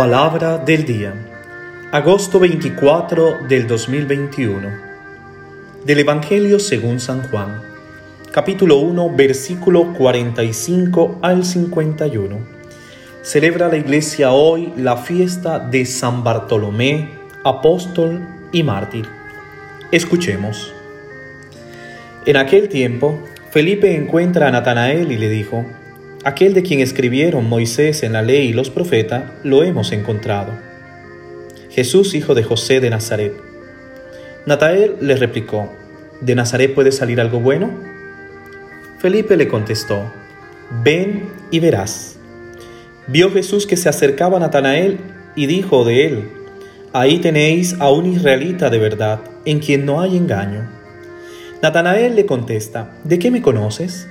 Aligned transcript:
Palabra 0.00 0.56
del 0.56 0.86
día. 0.86 1.12
Agosto 1.92 2.40
24 2.40 3.46
del 3.46 3.66
2021. 3.66 4.70
Del 5.84 5.98
Evangelio 5.98 6.58
según 6.58 6.98
San 7.00 7.28
Juan. 7.28 7.60
Capítulo 8.32 8.78
1, 8.78 9.14
versículo 9.14 9.92
45 9.92 11.18
al 11.20 11.44
51. 11.44 12.34
Celebra 13.20 13.68
la 13.68 13.76
iglesia 13.76 14.32
hoy 14.32 14.72
la 14.74 14.96
fiesta 14.96 15.58
de 15.58 15.84
San 15.84 16.24
Bartolomé, 16.24 17.10
apóstol 17.44 18.26
y 18.52 18.62
mártir. 18.62 19.06
Escuchemos. 19.92 20.72
En 22.24 22.38
aquel 22.38 22.70
tiempo, 22.70 23.22
Felipe 23.50 23.94
encuentra 23.94 24.48
a 24.48 24.50
Natanael 24.50 25.12
y 25.12 25.18
le 25.18 25.28
dijo, 25.28 25.66
Aquel 26.22 26.52
de 26.52 26.62
quien 26.62 26.80
escribieron 26.80 27.48
Moisés 27.48 28.02
en 28.02 28.12
la 28.12 28.20
ley 28.20 28.48
y 28.48 28.52
los 28.52 28.68
profetas, 28.68 29.24
lo 29.42 29.62
hemos 29.62 29.90
encontrado. 29.90 30.52
Jesús, 31.70 32.14
hijo 32.14 32.34
de 32.34 32.42
José 32.42 32.80
de 32.80 32.90
Nazaret. 32.90 33.32
Natael 34.44 34.96
le 35.00 35.16
replicó, 35.16 35.72
¿de 36.20 36.34
Nazaret 36.34 36.74
puede 36.74 36.92
salir 36.92 37.22
algo 37.22 37.40
bueno? 37.40 37.70
Felipe 38.98 39.38
le 39.38 39.48
contestó, 39.48 40.12
ven 40.84 41.30
y 41.50 41.58
verás. 41.58 42.18
Vio 43.06 43.32
Jesús 43.32 43.66
que 43.66 43.78
se 43.78 43.88
acercaba 43.88 44.36
a 44.36 44.40
Natanael 44.40 44.98
y 45.36 45.46
dijo 45.46 45.86
de 45.86 46.06
él, 46.06 46.30
ahí 46.92 47.18
tenéis 47.20 47.76
a 47.80 47.90
un 47.90 48.04
israelita 48.04 48.68
de 48.68 48.78
verdad, 48.78 49.20
en 49.46 49.58
quien 49.58 49.86
no 49.86 50.02
hay 50.02 50.18
engaño. 50.18 50.68
Natanael 51.62 52.14
le 52.14 52.26
contesta, 52.26 52.90
¿de 53.04 53.18
qué 53.18 53.30
me 53.30 53.40
conoces? 53.40 54.06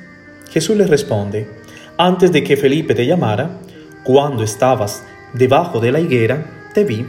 Jesús 0.50 0.76
le 0.76 0.88
responde, 0.88 1.59
antes 2.00 2.32
de 2.32 2.46
que 2.46 2.56
Felipe 2.56 2.96
te 2.96 3.06
llamara, 3.06 3.60
cuando 4.06 4.42
estabas 4.42 5.04
debajo 5.34 5.82
de 5.82 5.92
la 5.92 6.00
higuera, 6.00 6.70
te 6.74 6.86
vi. 6.86 7.06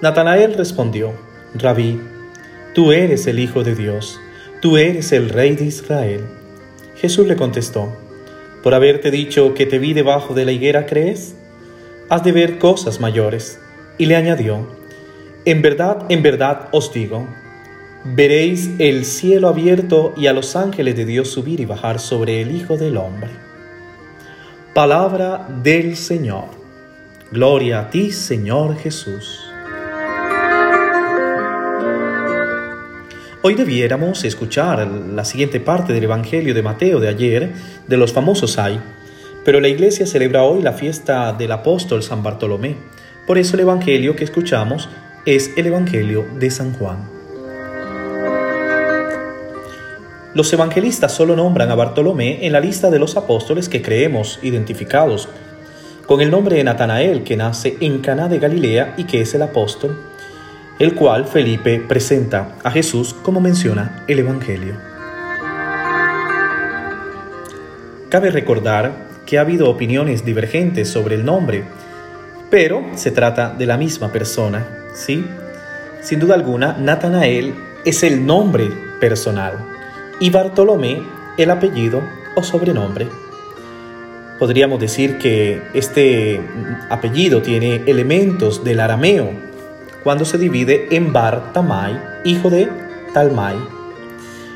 Natanael 0.00 0.54
respondió, 0.54 1.12
Rabí, 1.54 2.00
tú 2.72 2.92
eres 2.92 3.26
el 3.26 3.40
Hijo 3.40 3.64
de 3.64 3.74
Dios, 3.74 4.20
tú 4.60 4.76
eres 4.76 5.10
el 5.10 5.28
Rey 5.28 5.56
de 5.56 5.64
Israel. 5.64 6.20
Jesús 6.94 7.26
le 7.26 7.34
contestó, 7.34 7.92
por 8.62 8.74
haberte 8.74 9.10
dicho 9.10 9.54
que 9.54 9.66
te 9.66 9.80
vi 9.80 9.92
debajo 9.92 10.34
de 10.34 10.44
la 10.44 10.52
higuera, 10.52 10.86
¿crees? 10.86 11.34
Has 12.08 12.22
de 12.22 12.30
ver 12.30 12.58
cosas 12.60 13.00
mayores. 13.00 13.58
Y 13.98 14.06
le 14.06 14.14
añadió, 14.14 14.68
en 15.44 15.62
verdad, 15.62 16.06
en 16.10 16.22
verdad 16.22 16.68
os 16.70 16.92
digo, 16.92 17.26
veréis 18.04 18.70
el 18.78 19.04
cielo 19.04 19.48
abierto 19.48 20.14
y 20.16 20.28
a 20.28 20.32
los 20.32 20.54
ángeles 20.54 20.94
de 20.94 21.06
Dios 21.06 21.28
subir 21.28 21.58
y 21.58 21.64
bajar 21.64 21.98
sobre 21.98 22.40
el 22.40 22.54
Hijo 22.54 22.76
del 22.76 22.98
Hombre. 22.98 23.30
Palabra 24.74 25.46
del 25.62 25.96
Señor. 25.96 26.46
Gloria 27.30 27.78
a 27.78 27.90
ti, 27.90 28.10
Señor 28.10 28.76
Jesús. 28.76 29.40
Hoy 33.42 33.54
debiéramos 33.54 34.24
escuchar 34.24 34.84
la 34.84 35.24
siguiente 35.24 35.60
parte 35.60 35.92
del 35.92 36.02
Evangelio 36.02 36.54
de 36.54 36.62
Mateo 36.64 36.98
de 36.98 37.06
ayer, 37.06 37.52
de 37.86 37.96
los 37.96 38.12
famosos 38.12 38.58
hay, 38.58 38.80
pero 39.44 39.60
la 39.60 39.68
iglesia 39.68 40.08
celebra 40.08 40.42
hoy 40.42 40.60
la 40.60 40.72
fiesta 40.72 41.32
del 41.32 41.52
apóstol 41.52 42.02
San 42.02 42.24
Bartolomé. 42.24 42.74
Por 43.28 43.38
eso 43.38 43.54
el 43.54 43.60
Evangelio 43.60 44.16
que 44.16 44.24
escuchamos 44.24 44.88
es 45.24 45.52
el 45.56 45.68
Evangelio 45.68 46.26
de 46.40 46.50
San 46.50 46.72
Juan. 46.72 47.13
Los 50.34 50.52
evangelistas 50.52 51.12
solo 51.12 51.36
nombran 51.36 51.70
a 51.70 51.76
Bartolomé 51.76 52.44
en 52.44 52.52
la 52.52 52.58
lista 52.58 52.90
de 52.90 52.98
los 52.98 53.16
apóstoles 53.16 53.68
que 53.68 53.82
creemos 53.82 54.40
identificados 54.42 55.28
con 56.06 56.20
el 56.20 56.30
nombre 56.32 56.56
de 56.56 56.64
Natanael, 56.64 57.22
que 57.22 57.36
nace 57.36 57.76
en 57.80 58.00
Caná 58.00 58.28
de 58.28 58.40
Galilea 58.40 58.94
y 58.96 59.04
que 59.04 59.20
es 59.20 59.32
el 59.34 59.42
apóstol, 59.42 59.96
el 60.80 60.96
cual 60.96 61.26
Felipe 61.26 61.78
presenta 61.78 62.56
a 62.64 62.72
Jesús 62.72 63.14
como 63.14 63.40
menciona 63.40 64.04
el 64.08 64.18
Evangelio. 64.18 64.74
Cabe 68.08 68.30
recordar 68.30 68.92
que 69.24 69.38
ha 69.38 69.42
habido 69.42 69.70
opiniones 69.70 70.24
divergentes 70.24 70.88
sobre 70.88 71.14
el 71.14 71.24
nombre, 71.24 71.62
pero 72.50 72.84
se 72.96 73.12
trata 73.12 73.50
de 73.50 73.66
la 73.66 73.76
misma 73.76 74.10
persona, 74.10 74.66
¿sí? 74.94 75.24
Sin 76.00 76.18
duda 76.18 76.34
alguna, 76.34 76.76
Natanael 76.76 77.54
es 77.84 78.02
el 78.02 78.26
nombre 78.26 78.68
personal 78.98 79.73
y 80.20 80.30
Bartolomé 80.30 81.02
el 81.36 81.50
apellido 81.50 82.02
o 82.36 82.42
sobrenombre. 82.42 83.08
Podríamos 84.38 84.80
decir 84.80 85.18
que 85.18 85.62
este 85.74 86.40
apellido 86.90 87.40
tiene 87.42 87.82
elementos 87.86 88.64
del 88.64 88.80
arameo 88.80 89.30
cuando 90.02 90.24
se 90.24 90.38
divide 90.38 90.88
en 90.90 91.12
Bartamai, 91.12 92.00
hijo 92.24 92.50
de 92.50 92.68
Talmai. 93.12 93.56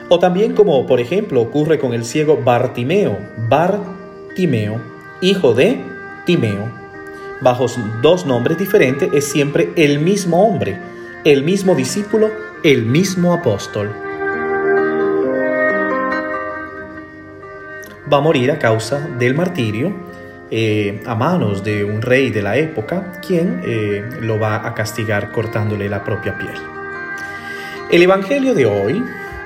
O 0.08 0.18
también 0.18 0.54
como 0.54 0.86
por 0.86 1.00
ejemplo 1.00 1.40
ocurre 1.40 1.78
con 1.78 1.94
el 1.94 2.04
ciego 2.04 2.40
Bartimeo, 2.42 3.18
Bartimeo, 3.48 4.80
hijo 5.20 5.54
de 5.54 5.80
Timeo. 6.26 6.70
Bajo 7.40 7.66
dos 8.02 8.26
nombres 8.26 8.58
diferentes 8.58 9.10
es 9.12 9.26
siempre 9.26 9.72
el 9.76 10.00
mismo 10.00 10.44
hombre, 10.44 10.78
el 11.24 11.44
mismo 11.44 11.74
discípulo, 11.74 12.30
el 12.64 12.84
mismo 12.84 13.32
apóstol. 13.32 14.07
Va 18.12 18.18
a 18.18 18.20
morir 18.20 18.50
a 18.50 18.58
causa 18.58 19.08
del 19.18 19.34
martirio 19.34 19.92
eh, 20.50 21.02
a 21.04 21.14
manos 21.14 21.62
de 21.62 21.84
un 21.84 22.00
rey 22.00 22.30
de 22.30 22.40
la 22.40 22.56
época, 22.56 23.20
quien 23.26 23.60
eh, 23.66 24.02
lo 24.20 24.38
va 24.38 24.66
a 24.66 24.74
castigar 24.74 25.30
cortándole 25.30 25.88
la 25.90 26.02
propia 26.04 26.38
piel. 26.38 26.54
El 27.90 28.02
Evangelio 28.02 28.54
de 28.54 28.64
hoy 28.64 29.04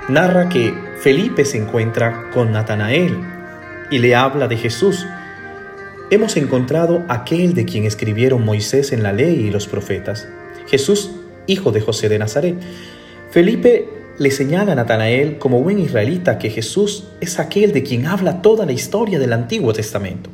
narra 0.09 0.49
que 0.49 0.73
Felipe 0.99 1.45
se 1.45 1.59
encuentra 1.59 2.31
con 2.33 2.53
Natanael 2.53 3.19
y 3.91 3.99
le 3.99 4.15
habla 4.15 4.47
de 4.47 4.57
Jesús. 4.57 5.07
Hemos 6.11 6.37
encontrado 6.37 7.05
aquel 7.09 7.55
de 7.55 7.65
quien 7.65 7.85
escribieron 7.85 8.45
Moisés 8.45 8.93
en 8.93 9.03
la 9.03 9.13
ley 9.13 9.47
y 9.47 9.51
los 9.51 9.67
profetas, 9.67 10.29
Jesús, 10.69 11.11
hijo 11.47 11.73
de 11.73 11.81
José 11.81 12.09
de 12.09 12.19
Nazaret. 12.21 12.57
Felipe 13.31 13.89
le 14.19 14.31
señala 14.31 14.73
a 14.73 14.75
Natanael 14.75 15.39
como 15.39 15.63
buen 15.63 15.79
israelita 15.79 16.39
que 16.39 16.51
Jesús 16.51 17.09
es 17.21 17.39
aquel 17.39 17.73
de 17.73 17.83
quien 17.83 18.07
habla 18.07 18.43
toda 18.43 18.67
la 18.67 18.73
historia 18.73 19.19
del 19.19 19.33
Antiguo 19.33 19.73
Testamento. 19.73 20.29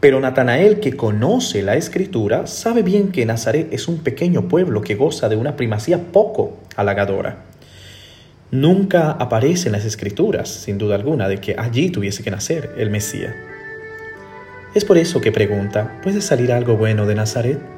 Pero 0.00 0.20
Natanael, 0.20 0.80
que 0.80 0.96
conoce 0.96 1.62
la 1.62 1.76
escritura, 1.76 2.46
sabe 2.46 2.82
bien 2.82 3.10
que 3.10 3.26
Nazaret 3.26 3.68
es 3.72 3.88
un 3.88 3.98
pequeño 3.98 4.48
pueblo 4.48 4.80
que 4.82 4.94
goza 4.94 5.28
de 5.28 5.36
una 5.36 5.56
primacía 5.56 6.12
poco 6.12 6.56
halagadora. 6.76 7.44
Nunca 8.50 9.12
aparece 9.12 9.68
en 9.68 9.72
las 9.72 9.84
escrituras, 9.84 10.48
sin 10.48 10.78
duda 10.78 10.94
alguna, 10.94 11.28
de 11.28 11.38
que 11.38 11.56
allí 11.58 11.90
tuviese 11.90 12.22
que 12.22 12.30
nacer 12.30 12.74
el 12.78 12.90
Mesías. 12.90 13.34
Es 14.74 14.84
por 14.84 14.98
eso 14.98 15.20
que 15.20 15.32
pregunta, 15.32 16.00
¿puede 16.02 16.20
salir 16.20 16.52
algo 16.52 16.76
bueno 16.76 17.06
de 17.06 17.14
Nazaret? 17.14 17.77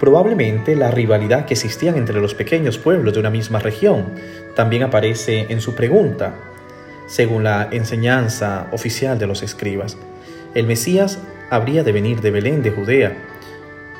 Probablemente 0.00 0.76
la 0.76 0.90
rivalidad 0.90 1.46
que 1.46 1.54
existía 1.54 1.90
entre 1.90 2.20
los 2.20 2.34
pequeños 2.34 2.76
pueblos 2.76 3.14
de 3.14 3.20
una 3.20 3.30
misma 3.30 3.58
región 3.58 4.06
también 4.54 4.82
aparece 4.82 5.46
en 5.48 5.60
su 5.60 5.74
pregunta, 5.74 6.34
según 7.06 7.44
la 7.44 7.68
enseñanza 7.70 8.68
oficial 8.72 9.18
de 9.18 9.26
los 9.26 9.42
escribas. 9.42 9.96
El 10.54 10.66
Mesías 10.66 11.18
habría 11.50 11.82
de 11.82 11.92
venir 11.92 12.20
de 12.20 12.30
Belén 12.30 12.62
de 12.62 12.70
Judea. 12.70 13.16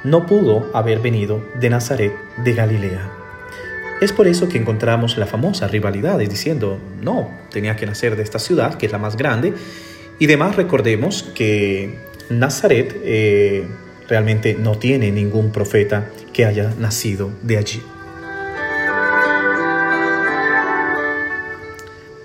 No 0.05 0.27
pudo 0.27 0.71
haber 0.75 1.01
venido 1.01 1.43
de 1.59 1.71
Nazaret 1.71 2.13
de 2.45 2.53
Galilea. 2.53 3.11
Es 4.01 4.13
por 4.13 4.27
eso 4.27 4.49
que 4.49 4.59
encontramos 4.59 5.17
la 5.17 5.27
famosa 5.27 5.69
rivalidad, 5.69 6.19
diciendo, 6.19 6.79
no, 7.01 7.31
tenía 7.51 7.77
que 7.77 7.87
nacer 7.87 8.17
de 8.17 8.23
esta 8.23 8.39
ciudad, 8.39 8.75
que 8.75 8.87
es 8.87 8.93
la 8.93 8.99
más 8.99 9.17
grande, 9.17 9.55
y 10.19 10.27
además 10.27 10.57
recordemos 10.57 11.23
que 11.35 11.99
Nazaret 12.29 12.95
eh, 13.03 13.67
realmente 14.09 14.55
no 14.55 14.79
tiene 14.79 15.11
ningún 15.11 15.51
profeta 15.51 16.11
que 16.33 16.45
haya 16.45 16.73
nacido 16.79 17.31
de 17.43 17.59
allí. 17.59 17.83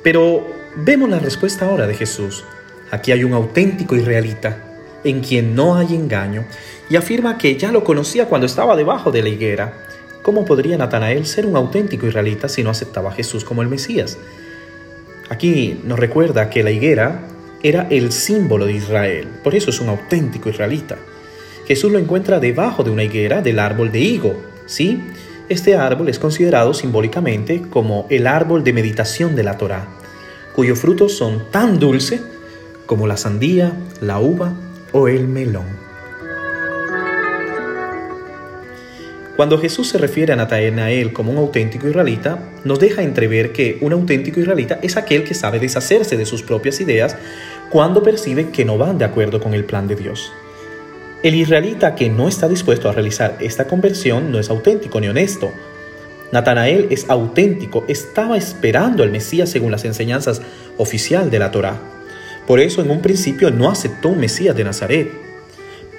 Pero 0.03 0.47
vemos 0.75 1.09
la 1.09 1.19
respuesta 1.19 1.65
ahora 1.65 1.87
de 1.87 1.93
Jesús. 1.93 2.43
Aquí 2.89 3.11
hay 3.11 3.23
un 3.23 3.33
auténtico 3.33 3.95
israelita 3.95 4.65
en 5.03 5.21
quien 5.21 5.55
no 5.55 5.75
hay 5.75 5.95
engaño 5.95 6.45
y 6.89 6.95
afirma 6.95 7.37
que 7.37 7.57
ya 7.57 7.71
lo 7.71 7.83
conocía 7.83 8.27
cuando 8.27 8.47
estaba 8.47 8.75
debajo 8.75 9.11
de 9.11 9.21
la 9.21 9.29
higuera. 9.29 9.85
¿Cómo 10.21 10.45
podría 10.45 10.77
Natanael 10.77 11.25
ser 11.25 11.45
un 11.45 11.55
auténtico 11.55 12.07
israelita 12.07 12.49
si 12.49 12.63
no 12.63 12.69
aceptaba 12.69 13.09
a 13.09 13.13
Jesús 13.13 13.43
como 13.43 13.61
el 13.61 13.69
Mesías? 13.69 14.17
Aquí 15.29 15.79
nos 15.83 15.97
recuerda 15.97 16.49
que 16.49 16.63
la 16.63 16.71
higuera 16.71 17.27
era 17.63 17.87
el 17.89 18.11
símbolo 18.11 18.65
de 18.65 18.73
Israel, 18.73 19.27
por 19.43 19.55
eso 19.55 19.69
es 19.69 19.79
un 19.79 19.89
auténtico 19.89 20.49
israelita. 20.49 20.97
Jesús 21.71 21.89
lo 21.89 21.99
encuentra 21.99 22.41
debajo 22.41 22.83
de 22.83 22.91
una 22.91 23.05
higuera 23.05 23.41
del 23.41 23.57
árbol 23.57 23.93
de 23.93 23.99
higo. 24.01 24.35
¿sí? 24.65 24.99
Este 25.47 25.77
árbol 25.77 26.09
es 26.09 26.19
considerado 26.19 26.73
simbólicamente 26.73 27.61
como 27.61 28.07
el 28.09 28.27
árbol 28.27 28.65
de 28.65 28.73
meditación 28.73 29.37
de 29.37 29.43
la 29.43 29.57
Torá, 29.57 29.87
cuyos 30.53 30.79
frutos 30.79 31.15
son 31.15 31.49
tan 31.49 31.79
dulces 31.79 32.21
como 32.85 33.07
la 33.07 33.15
sandía, 33.15 33.71
la 34.01 34.19
uva 34.19 34.53
o 34.91 35.07
el 35.07 35.29
melón. 35.29 35.63
Cuando 39.37 39.57
Jesús 39.57 39.87
se 39.87 39.97
refiere 39.97 40.33
a 40.33 40.35
Natanael 40.35 41.13
como 41.13 41.31
un 41.31 41.37
auténtico 41.37 41.87
israelita, 41.87 42.49
nos 42.65 42.81
deja 42.81 43.01
entrever 43.01 43.53
que 43.53 43.77
un 43.79 43.93
auténtico 43.93 44.41
israelita 44.41 44.77
es 44.81 44.97
aquel 44.97 45.23
que 45.23 45.35
sabe 45.35 45.57
deshacerse 45.61 46.17
de 46.17 46.25
sus 46.25 46.43
propias 46.43 46.81
ideas 46.81 47.15
cuando 47.69 48.03
percibe 48.03 48.49
que 48.49 48.65
no 48.65 48.77
van 48.77 48.97
de 48.97 49.05
acuerdo 49.05 49.39
con 49.39 49.53
el 49.53 49.63
plan 49.63 49.87
de 49.87 49.95
Dios. 49.95 50.33
El 51.23 51.35
israelita 51.35 51.93
que 51.93 52.09
no 52.09 52.27
está 52.27 52.47
dispuesto 52.47 52.89
a 52.89 52.93
realizar 52.93 53.37
esta 53.41 53.67
conversión 53.67 54.31
no 54.31 54.39
es 54.39 54.49
auténtico 54.49 54.99
ni 54.99 55.07
honesto. 55.07 55.51
Natanael 56.31 56.87
es 56.89 57.07
auténtico, 57.09 57.85
estaba 57.87 58.37
esperando 58.37 59.03
al 59.03 59.11
Mesías 59.11 59.49
según 59.49 59.71
las 59.71 59.85
enseñanzas 59.85 60.41
oficial 60.77 61.29
de 61.29 61.37
la 61.37 61.51
Torá. 61.51 61.79
Por 62.47 62.59
eso 62.59 62.81
en 62.81 62.89
un 62.89 63.01
principio 63.01 63.51
no 63.51 63.69
aceptó 63.69 64.09
un 64.09 64.19
Mesías 64.19 64.55
de 64.55 64.63
Nazaret. 64.63 65.11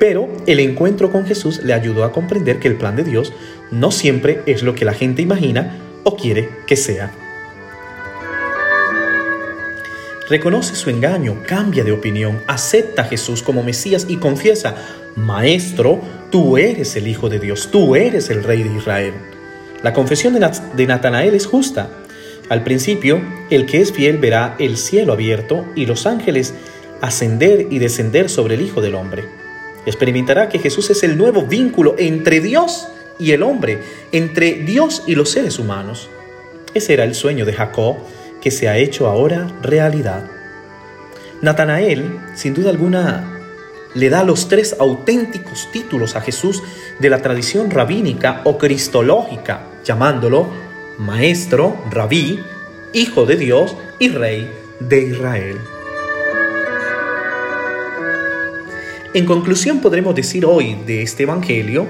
Pero 0.01 0.29
el 0.47 0.59
encuentro 0.59 1.13
con 1.13 1.25
Jesús 1.25 1.63
le 1.63 1.73
ayudó 1.73 2.03
a 2.03 2.11
comprender 2.11 2.59
que 2.59 2.67
el 2.67 2.77
plan 2.77 2.97
de 2.97 3.05
Dios 3.05 3.33
no 3.71 3.93
siempre 3.93 4.43
es 4.47 4.65
lo 4.65 4.75
que 4.75 4.85
la 4.85 4.95
gente 4.95 5.23
imagina 5.23 5.79
o 6.03 6.17
quiere 6.17 6.49
que 6.67 6.75
sea. 6.75 7.13
Reconoce 10.29 10.75
su 10.75 10.91
engaño, 10.91 11.43
cambia 11.47 11.85
de 11.85 11.93
opinión, 11.93 12.43
acepta 12.49 13.03
a 13.03 13.05
Jesús 13.05 13.43
como 13.43 13.63
Mesías 13.63 14.07
y 14.09 14.17
confiesa, 14.17 14.75
Maestro, 15.17 16.01
tú 16.31 16.57
eres 16.57 16.97
el 16.97 17.07
Hijo 17.07 17.29
de 17.29 17.39
Dios, 17.39 17.69
tú 17.71 17.97
eres 17.97 18.31
el 18.31 18.43
Rey 18.43 18.63
de 18.63 18.77
Israel. 18.77 19.15
La 19.83 19.93
confesión 19.93 20.35
de 20.35 20.87
Natanael 20.87 21.35
es 21.35 21.47
justa. 21.47 21.91
Al 22.49 22.63
principio, 22.63 23.21
el 23.51 23.67
que 23.67 23.81
es 23.81 23.93
fiel 23.93 24.19
verá 24.19 24.57
el 24.59 24.77
cielo 24.77 25.13
abierto 25.13 25.65
y 25.75 25.87
los 25.87 26.07
ángeles 26.07 26.55
ascender 27.01 27.67
y 27.71 27.79
descender 27.79 28.31
sobre 28.31 28.55
el 28.55 28.63
Hijo 28.63 28.81
del 28.81 28.95
Hombre. 28.95 29.25
Experimentará 29.87 30.49
que 30.49 30.61
Jesús 30.61 30.91
es 30.91 31.03
el 31.03 31.19
nuevo 31.19 31.43
vínculo 31.43 31.97
entre 31.99 32.41
Dios 32.41 32.89
y 33.19 33.33
el 33.33 33.43
hombre, 33.43 33.81
entre 34.13 34.55
Dios 34.55 35.03
y 35.07 35.15
los 35.15 35.31
seres 35.31 35.59
humanos. 35.59 36.09
Ese 36.75 36.93
era 36.95 37.05
el 37.05 37.15
sueño 37.15 37.45
de 37.45 37.53
Jacob 37.53 37.97
que 38.41 38.51
se 38.51 38.69
ha 38.69 38.79
hecho 38.79 39.09
ahora 39.09 39.49
realidad. 39.63 40.25
Natanael, 41.41 42.19
sin 42.35 42.55
duda 42.55 42.71
alguna, 42.71 43.32
le 43.95 44.09
da 44.11 44.25
los 44.25 44.49
tres 44.49 44.77
auténticos 44.79 45.69
títulos 45.73 46.17
a 46.17 46.21
Jesús 46.21 46.63
de 46.99 47.11
la 47.11 47.21
tradición 47.23 47.71
rabínica 47.71 48.41
o 48.45 48.59
cristológica, 48.59 49.67
llamándolo 49.85 50.49
Maestro, 50.99 51.77
Rabí, 51.91 52.41
Hijo 52.93 53.27
de 53.27 53.37
Dios 53.37 53.77
y 53.99 54.09
Rey 54.09 54.51
de 54.81 55.09
Israel. 55.09 55.57
En 59.15 59.27
conclusión 59.27 59.81
podremos 59.81 60.15
decir 60.15 60.47
hoy 60.47 60.77
de 60.87 61.03
este 61.03 61.25
Evangelio 61.25 61.87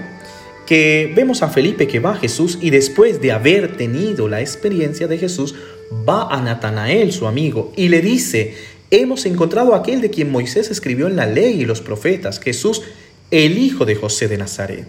que 0.66 1.12
vemos 1.14 1.42
a 1.42 1.48
Felipe 1.48 1.86
que 1.86 2.00
va 2.00 2.12
a 2.12 2.16
Jesús 2.16 2.58
y 2.60 2.70
después 2.70 3.20
de 3.20 3.32
haber 3.32 3.76
tenido 3.76 4.28
la 4.28 4.40
experiencia 4.40 5.06
de 5.06 5.18
Jesús, 5.18 5.54
va 6.08 6.28
a 6.34 6.40
Natanael, 6.40 7.12
su 7.12 7.26
amigo, 7.26 7.72
y 7.76 7.88
le 7.88 8.00
dice, 8.00 8.54
hemos 8.92 9.24
encontrado 9.24 9.74
a 9.74 9.78
aquel 9.78 10.02
de 10.02 10.10
quien 10.10 10.30
Moisés 10.30 10.70
escribió 10.70 11.06
en 11.06 11.16
la 11.16 11.24
ley 11.24 11.62
y 11.62 11.64
los 11.64 11.80
profetas, 11.80 12.38
Jesús, 12.38 12.82
el 13.30 13.56
hijo 13.56 13.86
de 13.86 13.96
José 13.96 14.28
de 14.28 14.36
Nazaret. 14.36 14.86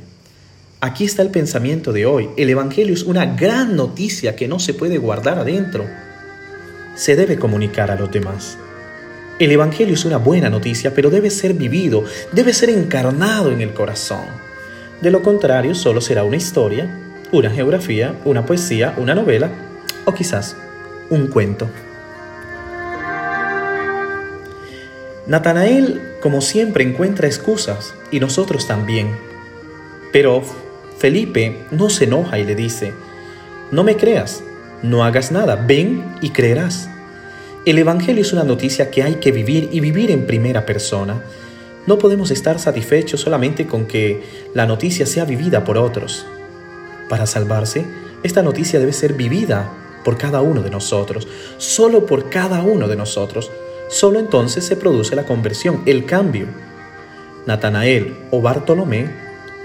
Aquí 0.81 1.05
está 1.05 1.21
el 1.21 1.29
pensamiento 1.29 1.94
de 1.94 2.05
hoy. 2.05 2.29
El 2.35 2.50
Evangelio 2.50 2.94
es 2.94 3.03
una 3.03 3.25
gran 3.25 3.77
noticia 3.77 4.35
que 4.35 4.50
no 4.50 4.59
se 4.59 4.73
puede 4.73 4.97
guardar 4.97 5.39
adentro. 5.39 5.85
Se 6.95 7.15
debe 7.15 7.38
comunicar 7.38 7.91
a 7.91 7.95
los 7.95 8.11
demás. 8.11 8.57
El 9.39 9.51
Evangelio 9.51 9.94
es 9.94 10.03
una 10.03 10.17
buena 10.17 10.50
noticia, 10.50 10.94
pero 10.94 11.09
debe 11.09 11.29
ser 11.29 11.53
vivido, 11.53 12.03
debe 12.33 12.51
ser 12.51 12.71
encarnado 12.71 13.53
en 13.53 13.61
el 13.61 13.73
corazón. 13.73 14.25
De 15.01 15.11
lo 15.11 15.23
contrario, 15.23 15.75
solo 15.75 16.01
será 16.01 16.25
una 16.25 16.35
historia, 16.35 17.15
una 17.31 17.50
geografía, 17.50 18.19
una 18.25 18.45
poesía, 18.45 18.95
una 18.97 19.15
novela 19.15 19.50
o 20.03 20.13
quizás 20.13 20.57
un 21.09 21.27
cuento. 21.27 21.69
Natanael, 25.25 26.02
como 26.22 26.42
siempre, 26.42 26.84
encuentra 26.84 27.28
excusas 27.28 27.94
y 28.12 28.20
nosotros 28.20 28.68
también. 28.68 29.16
Pero 30.12 30.42
Felipe 30.98 31.60
no 31.72 31.90
se 31.90 32.06
enoja 32.06 32.40
y 32.40 32.44
le 32.44 32.56
dice, 32.56 32.94
no 33.72 33.84
me 33.84 33.96
creas, 33.96 34.44
no 34.81 35.04
hagas 35.04 35.31
nada, 35.31 35.56
ven 35.56 36.04
y 36.22 36.31
creerás. 36.31 36.90
El 37.66 37.80
Evangelio 37.80 38.22
es 38.22 38.34
una 38.34 38.44
noticia 38.44 38.92
que 38.92 39.04
hay 39.04 39.16
que 39.16 39.31
vivir 39.31 39.70
y 39.72 39.80
vivir 39.80 40.12
en 40.12 40.28
primera 40.28 40.66
persona. 40.66 41.24
No 41.88 41.98
podemos 41.98 42.30
estar 42.30 42.60
satisfechos 42.60 43.22
solamente 43.22 43.66
con 43.66 43.86
que 43.86 44.22
la 44.54 44.66
noticia 44.66 45.06
sea 45.06 45.24
vivida 45.24 45.64
por 45.64 45.78
otros. 45.78 46.25
Para 47.08 47.25
salvarse, 47.25 47.86
esta 48.24 48.42
noticia 48.42 48.80
debe 48.80 48.92
ser 48.92 49.14
vivida 49.14 49.72
por 50.04 50.18
cada 50.18 50.42
uno 50.42 50.62
de 50.62 50.70
nosotros, 50.70 51.28
solo 51.58 52.06
por 52.06 52.30
cada 52.30 52.62
uno 52.62 52.90
de 52.90 52.98
nosotros. 52.98 53.50
Solo 53.89 54.19
entonces 54.19 54.65
se 54.65 54.75
produce 54.75 55.15
la 55.15 55.25
conversión, 55.25 55.81
el 55.85 56.06
cambio. 56.06 56.47
Natanael 57.45 58.15
o 58.31 58.41
Bartolomé 58.41 59.09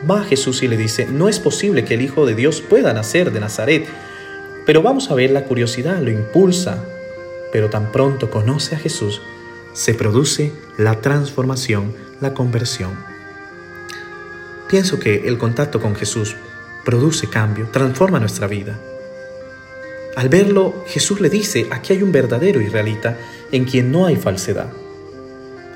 va 0.08 0.20
a 0.20 0.24
Jesús 0.24 0.62
y 0.62 0.68
le 0.68 0.76
dice, 0.76 1.06
no 1.06 1.28
es 1.28 1.38
posible 1.38 1.84
que 1.84 1.94
el 1.94 2.02
Hijo 2.02 2.26
de 2.26 2.34
Dios 2.34 2.60
pueda 2.60 2.92
nacer 2.92 3.32
de 3.32 3.40
Nazaret. 3.40 3.86
Pero 4.66 4.82
vamos 4.82 5.10
a 5.10 5.14
ver 5.14 5.30
la 5.30 5.44
curiosidad, 5.44 6.00
lo 6.00 6.10
impulsa, 6.10 6.84
pero 7.52 7.70
tan 7.70 7.90
pronto 7.90 8.30
conoce 8.30 8.74
a 8.74 8.78
Jesús, 8.78 9.22
se 9.72 9.94
produce 9.94 10.52
la 10.76 11.00
transformación, 11.00 11.94
la 12.20 12.34
conversión. 12.34 12.90
Pienso 14.68 14.98
que 14.98 15.26
el 15.28 15.38
contacto 15.38 15.80
con 15.80 15.94
Jesús 15.94 16.36
produce 16.84 17.28
cambio, 17.28 17.68
transforma 17.72 18.20
nuestra 18.20 18.46
vida. 18.46 18.78
Al 20.16 20.28
verlo, 20.28 20.84
Jesús 20.86 21.20
le 21.20 21.30
dice, 21.30 21.66
aquí 21.70 21.92
hay 21.92 22.02
un 22.02 22.12
verdadero 22.12 22.60
israelita 22.60 23.16
en 23.52 23.64
quien 23.64 23.92
no 23.92 24.06
hay 24.06 24.16
falsedad. 24.16 24.70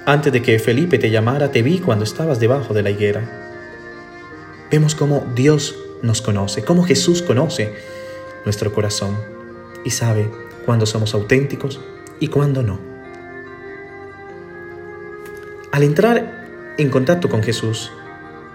Antes 0.05 0.33
de 0.33 0.43
que 0.43 0.59
Felipe 0.59 0.99
te 0.99 1.11
llamara, 1.11 1.53
te 1.53 1.63
vi 1.63 1.79
cuando 1.79 2.05
estabas 2.05 2.41
debajo 2.41 2.75
de 2.75 2.83
la 2.83 2.91
higuera. 2.91 3.51
Vemos 4.71 4.95
cómo 4.95 5.27
Dios 5.35 5.77
nos 6.03 6.23
conoce, 6.23 6.65
cómo 6.65 6.83
Jesús 6.83 7.23
conoce 7.23 7.73
nuestro 8.45 8.73
corazón 8.73 9.17
y 9.85 9.91
sabe 9.91 10.29
cuándo 10.67 10.87
somos 10.87 11.15
auténticos 11.15 11.81
y 12.19 12.29
cuándo 12.29 12.63
no. 12.63 12.81
Al 15.71 15.85
entrar 15.85 16.75
en 16.79 16.91
contacto 16.91 17.29
con 17.29 17.43
Jesús, 17.43 17.93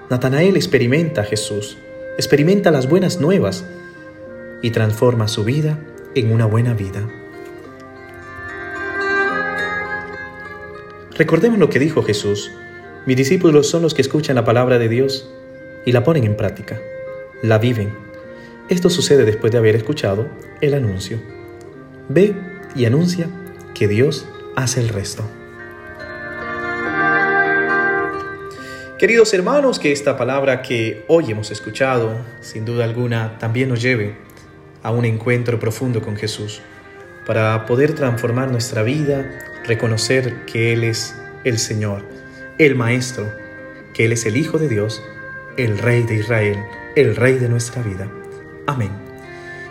Natanael 0.10 0.56
experimenta 0.56 1.22
a 1.22 1.24
Jesús, 1.24 1.78
experimenta 2.18 2.72
las 2.72 2.88
buenas 2.88 3.20
nuevas 3.20 3.66
y 4.62 4.72
transforma 4.72 5.28
su 5.28 5.44
vida 5.44 5.80
en 6.16 6.32
una 6.32 6.46
buena 6.46 6.74
vida. 6.74 7.08
Recordemos 11.18 11.58
lo 11.58 11.70
que 11.70 11.80
dijo 11.80 12.04
Jesús. 12.04 12.52
Mis 13.08 13.18
discípulos 13.18 13.68
son 13.68 13.82
los 13.82 13.96
que 13.96 14.04
escuchan 14.04 14.36
la 14.36 14.46
palabra 14.46 14.78
de 14.78 14.88
Dios 14.88 15.28
y 15.84 15.92
la 15.92 16.04
ponen 16.04 16.26
en 16.26 16.38
práctica, 16.38 16.80
la 17.42 17.58
viven. 17.58 17.92
Esto 18.70 18.92
sucede 18.92 19.26
después 19.26 19.52
de 19.52 19.58
haber 19.58 19.76
escuchado 19.76 20.28
el 20.62 20.76
anuncio. 20.76 21.20
Ve 22.08 22.36
y 22.76 22.86
anuncia 22.86 23.30
que 23.74 23.88
Dios 23.88 24.28
hace 24.56 24.80
el 24.80 24.90
resto. 24.90 25.24
Queridos 29.00 29.34
hermanos, 29.34 29.80
que 29.80 29.92
esta 29.92 30.18
palabra 30.18 30.62
que 30.62 31.04
hoy 31.08 31.32
hemos 31.32 31.50
escuchado, 31.50 32.16
sin 32.42 32.64
duda 32.64 32.84
alguna, 32.84 33.40
también 33.40 33.70
nos 33.70 33.82
lleve 33.82 34.18
a 34.84 34.92
un 34.92 35.06
encuentro 35.06 35.60
profundo 35.60 36.00
con 36.02 36.16
Jesús, 36.16 36.62
para 37.26 37.66
poder 37.66 37.94
transformar 37.94 38.52
nuestra 38.52 38.84
vida, 38.84 39.47
reconocer 39.68 40.46
que 40.46 40.74
Él 40.74 40.84
es 40.84 41.16
el 41.44 41.60
Señor, 41.60 42.04
el 42.58 42.76
Maestro, 42.76 43.32
que 43.94 44.06
Él 44.06 44.14
es 44.14 44.26
el 44.26 44.38
Hijo 44.38 44.58
de 44.58 44.70
Dios, 44.70 45.04
el 45.58 45.78
Rey 45.78 46.04
de 46.04 46.16
Israel, 46.16 46.58
el 46.96 47.16
Rey 47.16 47.36
de 47.36 47.50
nuestra 47.50 47.82
vida. 47.82 48.10
Amén. 48.66 48.92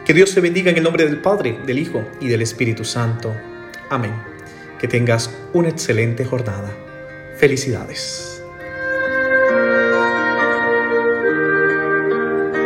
Que 0.05 0.15
Dios 0.15 0.35
te 0.35 0.41
bendiga 0.41 0.71
en 0.71 0.77
el 0.77 0.85
nombre 0.85 1.05
del 1.05 1.21
Padre, 1.21 1.59
del 1.67 1.79
Hijo 1.79 2.05
y 2.21 2.29
del 2.29 2.43
Espíritu 2.43 2.85
Santo. 2.85 3.35
Amén. 3.91 4.13
Que 4.79 4.87
tengas 4.87 5.31
una 5.53 5.69
excelente 5.69 6.25
jornada. 6.25 6.71
Felicidades. 7.37 8.36